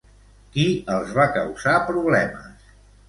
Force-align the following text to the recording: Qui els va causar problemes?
Qui 0.53 0.63
els 0.95 1.13
va 1.19 1.27
causar 1.37 1.75
problemes? 1.91 2.73